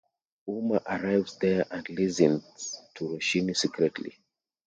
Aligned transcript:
Umar 0.49 0.81
arrives 0.87 1.37
there 1.37 1.63
and 1.69 1.87
listens 1.91 2.81
to 2.95 3.05
Roshini 3.05 3.55
secretly. 3.55 4.17